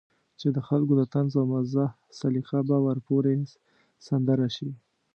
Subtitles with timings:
[0.39, 3.33] چې د خلکو د طنز او مزاح سليقه به ورپورې
[4.07, 4.69] سندره شي.